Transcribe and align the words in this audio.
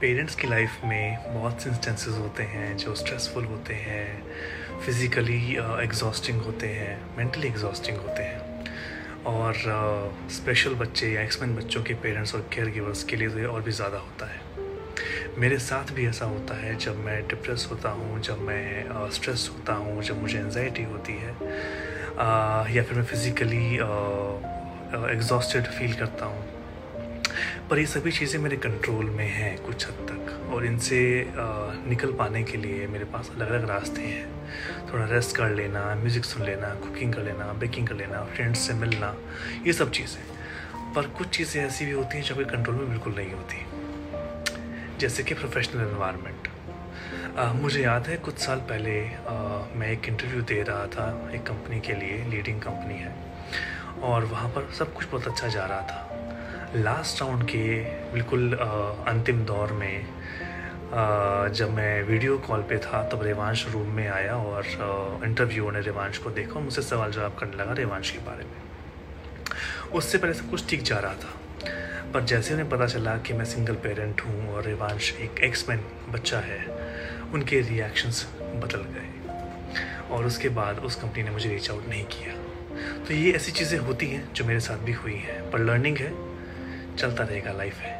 Parents 0.00 0.34
की 0.34 0.48
life 0.48 0.80
में 0.84 1.34
बहुत 1.34 1.62
से 1.62 1.70
इंस्टेंसेस 1.70 2.14
होते 2.14 2.42
हैं 2.42 2.76
जो 2.76 2.94
स्ट्रेसफुल 2.94 3.44
होते 3.44 3.74
हैं 3.74 4.80
फिज़िकली 4.80 5.40
एग्जॉस्टिंग 5.82 6.40
होते 6.40 6.66
हैं 6.68 7.16
मेंटली 7.16 7.48
एग्जॉस्टिंग 7.48 7.96
होते 7.98 8.22
हैं। 8.22 8.44
और 9.26 9.54
स्पेशल 10.30 10.70
uh, 10.70 10.80
बच्चे 10.80 11.08
या 11.08 11.22
एक्समेन 11.22 11.54
बच्चों 11.56 11.82
के 11.82 11.94
पेरेंट्स 11.94 12.34
और 12.34 12.40
केयर 12.54 12.68
गिवर्स 12.70 13.04
के 13.04 13.16
लिए 13.16 13.28
तो 13.28 13.38
ये 13.38 13.44
और 13.44 13.62
भी 13.62 13.72
ज़्यादा 13.72 13.98
होता 13.98 14.26
है। 14.26 14.40
मेरे 15.38 15.58
साथ 15.58 15.92
भी 15.94 16.06
ऐसा 16.06 16.26
होता 16.26 16.54
है 16.54 16.76
जब 16.78 16.98
मैं 16.98 17.20
डिप्रेस 17.28 17.66
होता 17.70 17.90
हूँ 17.90 18.20
जब 18.22 18.40
मैं 18.40 19.10
स्ट्रेस 19.10 19.46
uh, 19.46 19.56
होता 19.56 19.72
हूँ 19.74 20.02
जब 20.02 20.20
मुझे 20.22 20.38
एनजाइटी 20.38 20.82
होती 20.82 21.12
है 21.12 21.34
uh, 21.34 22.76
या 22.76 22.82
फिर 22.82 22.94
मैं 22.94 23.04
फिज़िकली 23.04 23.66
एग्जॉस्टेड 25.14 25.64
फील 25.68 25.92
करता 25.94 26.26
हूँ। 26.26 26.55
पर 27.70 27.78
ये 27.78 27.84
सभी 27.86 28.10
चीज़ें 28.12 28.38
मेरे 28.40 28.56
कंट्रोल 28.56 29.04
में 29.10 29.26
हैं 29.26 29.56
कुछ 29.62 29.86
हद 29.86 29.94
तक। 30.08 30.50
और 30.54 30.64
इनसे 30.66 30.98
निकल 31.88 32.12
पाने 32.12 32.42
के 32.42 32.56
लिए 32.56 32.86
मेरे 32.86 33.04
पास 33.04 33.30
अलग 33.36 33.48
अलग 33.48 33.68
रास्ते 33.70 34.02
हैं। 34.02 34.26
थोड़ा 34.92 35.04
रेस्ट 35.04 35.36
कर 35.36 35.50
लेना 35.50 35.82
म्यूज़िक 35.94 36.24
सुन 36.24 36.44
लेना 36.46 36.68
कुकिंग 36.76 37.12
कर 37.14 37.22
लेना 37.22 37.52
बेकिंग 37.52 37.88
कर 37.88 37.94
लेना 37.94 38.22
फ्रेंड्स 38.26 38.66
से 38.66 38.74
मिलना 38.74 39.14
ये 39.66 39.72
सब 39.72 39.90
चीज़ें। 39.90 40.22
पर 40.94 41.06
कुछ 41.18 41.28
चीज़ें 41.28 41.62
ऐसी 41.64 41.86
भी 41.86 41.92
होती 41.92 42.16
हैं 42.16 42.24
जो 42.24 42.34
मेरे 42.34 42.50
कंट्रोल 42.50 42.76
में 42.76 42.88
बिल्कुल 42.90 43.14
नहीं 43.14 43.32
होती। 43.32 44.98
जैसे 44.98 45.22
कि 45.22 45.34
प्रोफेशनल 45.34 45.88
इन्वायरमेंट 45.88 46.48
मुझे 47.62 47.82
याद 47.82 48.06
है 48.06 48.16
कुछ 48.16 48.38
साल 48.38 48.58
पहले 48.68 49.00
आ, 49.00 49.34
मैं 49.76 49.90
एक 49.92 50.08
इंटरव्यू 50.08 50.42
दे 50.42 50.62
रहा 50.62 50.86
था 50.86 51.30
एक 51.34 51.42
कंपनी 51.46 51.80
के 51.80 51.94
लिए 51.94 52.24
लीडिंग 52.30 52.60
कंपनी 52.60 52.98
है। 52.98 53.14
और 54.02 54.24
वहाँ 54.26 54.48
पर 54.48 54.72
सब 54.78 54.94
कुछ 54.94 55.06
बहुत 55.06 55.26
अच्छा 55.28 55.48
जा 55.48 55.64
रहा 55.64 55.82
था। 55.82 56.02
लास्ट 56.76 57.20
राउंड 57.22 57.42
के 57.42 57.58
बिल्कुल 58.12 58.52
अंतिम 58.52 59.38
दौर 59.44 59.72
में 59.72 60.06
जब 61.54 61.70
मैं 61.74 62.02
वीडियो 62.02 62.36
कॉल 62.38 62.62
पे 62.62 62.78
था, 62.78 63.02
तब 63.08 63.22
रेवांश 63.22 63.64
रूम 63.72 63.88
में 63.96 64.06
आया 64.08 64.34
और 64.36 65.22
इंटरव्यू 65.24 65.70
ने 65.70 65.80
रेवांश 65.80 66.18
को 66.18 66.30
देखा 66.30 66.60
मुझसे 66.60 66.82
सवाल 66.82 67.12
जवाब 67.12 67.36
करने 67.38 67.56
लगा 67.56 67.72
रेवांश 67.72 68.10
के 68.10 68.18
बारे 68.26 68.44
में। 68.44 68.58
उससे 69.92 70.18
पहले 70.18 70.34
सब 70.34 70.50
कुछ 70.50 70.68
ठीक 70.70 70.82
जा 70.82 70.98
रहा 70.98 71.14
था, 71.14 71.32
पर 72.14 72.24
जैसे 72.24 72.54
उन्हें 72.54 72.68
पता 72.70 72.86
चला 72.86 73.16
कि 73.18 73.34
मैं 73.34 73.44
सिंगल 73.44 73.74
पेरेंट 73.84 74.20
हूँ 74.20 74.54
और 74.54 74.64
रेवांश 74.64 75.12
एक 75.20 75.40
एक्समैन 75.44 75.80
बच्चा 76.10 76.38
है, 76.40 76.60
उनके 77.34 77.60
रिएक्शंस 77.62 78.26
बदल 78.56 78.84
गए। 78.90 79.08
और 80.10 80.26
उसके 80.26 80.48
बाद 80.60 80.78
उस 80.80 80.94
कंपनी 80.96 81.22
ने 81.22 81.30
मुझे 81.30 81.48
रीच 81.48 81.70
आउट 81.70 81.88
नहीं 81.88 82.04
किया। 82.10 82.34
तो 83.04 83.14
ये 83.14 83.32
ऐसी 83.32 83.52
चीज़ें 83.52 83.78
होती 83.80 84.06
हैं 84.06 84.32
जो 84.32 84.44
मेरे 84.44 84.60
साथ 84.60 84.84
भी 84.84 84.92
हुई 84.94 85.16
हैं, 85.16 85.50
पर 85.50 85.58
लर्निंग 85.60 85.98
है 85.98 86.12
चलता 86.96 87.24
रहेगा 87.24 87.52
लाइफ 87.52 87.80
है। 87.80 87.96